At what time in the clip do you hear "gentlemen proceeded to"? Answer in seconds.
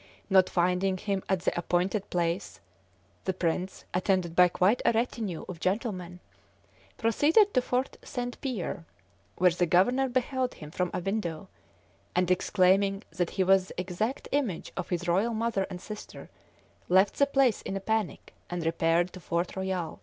5.59-7.61